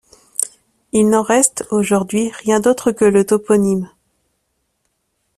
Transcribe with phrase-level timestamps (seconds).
[0.93, 3.87] Il n'en reste, aujourd'hui, rien d'autre que le toponyme.